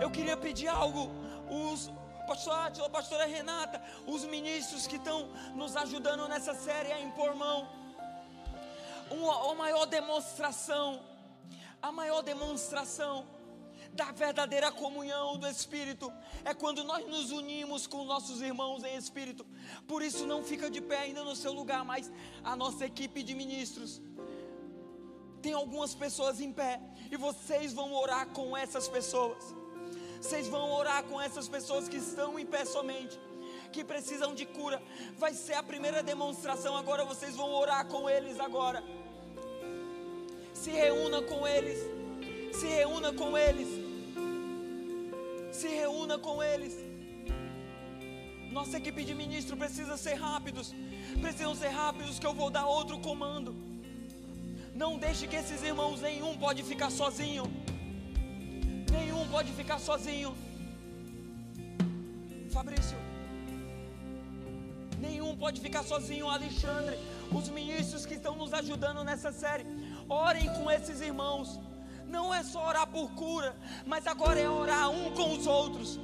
[0.00, 1.10] Eu queria pedir algo.
[1.50, 1.90] Os
[2.26, 7.68] pastor Átila, pastora Renata, os ministros que estão nos ajudando nessa série a impor mão.
[9.10, 11.02] Uma, uma maior demonstração,
[11.82, 13.26] a maior demonstração
[13.92, 16.10] da verdadeira comunhão do Espírito
[16.44, 19.46] é quando nós nos unimos com nossos irmãos em Espírito.
[19.86, 22.10] Por isso, não fica de pé ainda no seu lugar, mas
[22.42, 24.00] a nossa equipe de ministros.
[25.42, 26.80] Tem algumas pessoas em pé
[27.10, 29.54] e vocês vão orar com essas pessoas.
[30.20, 33.18] Vocês vão orar com essas pessoas que estão em pé somente,
[33.72, 34.80] que precisam de cura.
[35.18, 36.76] Vai ser a primeira demonstração.
[36.76, 38.82] Agora vocês vão orar com eles agora.
[40.54, 42.01] Se reúna com eles.
[42.52, 43.92] Se reúna com eles
[45.62, 46.74] se reúna com eles.
[48.50, 50.74] Nossa equipe de ministro precisa ser rápidos,
[51.20, 53.54] precisam ser rápidos que eu vou dar outro comando.
[54.82, 57.44] Não deixe que esses irmãos nenhum pode ficar sozinho.
[58.90, 60.34] Nenhum pode ficar sozinho.
[62.50, 62.98] Fabrício.
[65.06, 66.96] Nenhum pode ficar sozinho, Alexandre.
[67.38, 69.66] Os ministros que estão nos ajudando nessa série,
[70.08, 71.58] orem com esses irmãos
[72.12, 73.56] não é só orar por cura,
[73.86, 75.98] mas agora é orar um com os outros.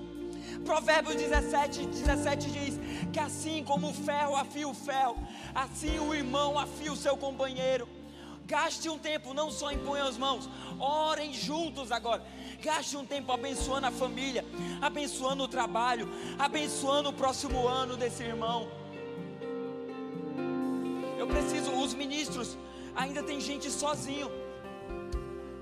[0.64, 2.80] Provérbios 17, 17 diz
[3.12, 5.16] que assim como o ferro afia o ferro,
[5.54, 7.86] assim o irmão afia o seu companheiro.
[8.46, 10.48] Gaste um tempo, não só impõe as mãos,
[10.80, 12.24] orem juntos agora.
[12.62, 14.42] Gaste um tempo abençoando a família,
[14.80, 18.66] abençoando o trabalho, abençoando o próximo ano desse irmão.
[21.18, 22.56] Eu preciso, os ministros,
[22.96, 24.47] ainda tem gente sozinho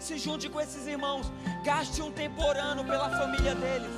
[0.07, 1.26] se junte com esses irmãos,
[1.64, 3.94] gaste um tempo orando pela família deles.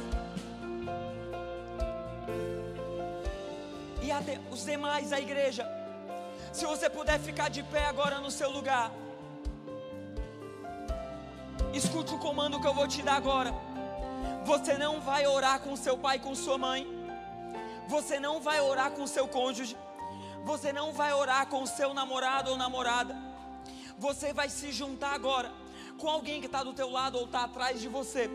[4.02, 5.64] E até os demais da igreja,
[6.50, 8.90] se você puder ficar de pé agora no seu lugar,
[11.74, 13.52] escute o comando que eu vou te dar agora.
[14.46, 16.86] Você não vai orar com seu pai com sua mãe.
[17.86, 19.76] Você não vai orar com seu cônjuge.
[20.50, 23.14] Você não vai orar com seu namorado ou namorada.
[23.98, 25.50] Você vai se juntar agora
[25.98, 28.30] com alguém que está do teu lado ou está atrás de você.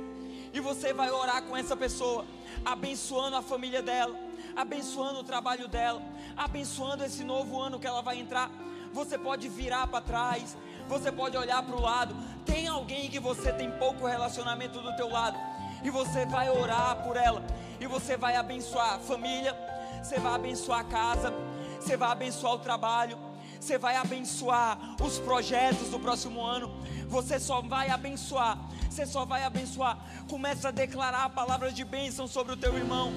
[0.54, 2.26] E você vai orar com essa pessoa,
[2.64, 4.16] abençoando a família dela,
[4.56, 6.02] abençoando o trabalho dela,
[6.38, 8.52] abençoando esse novo ano que ela vai entrar.
[8.92, 10.56] Você pode virar para trás,
[10.88, 12.16] você pode olhar para o lado.
[12.46, 15.40] Tem alguém que você tem pouco relacionamento do teu lado
[15.84, 17.44] e você vai orar por ela
[17.80, 19.58] e você vai abençoar a família,
[20.04, 21.34] você vai abençoar a casa,
[21.80, 23.18] você vai abençoar o trabalho,
[23.64, 26.70] você vai abençoar os projetos do próximo ano,
[27.08, 28.60] você só vai abençoar,
[28.90, 29.98] você só vai abençoar.
[30.28, 33.14] Começa a declarar palavras de bênção sobre o teu irmão,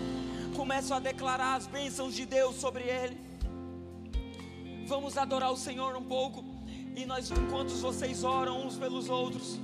[0.54, 3.18] começa a declarar as bênçãos de Deus sobre ele.
[4.86, 6.44] Vamos adorar o Senhor um pouco,
[6.94, 9.58] e nós, enquanto vocês oram uns pelos outros,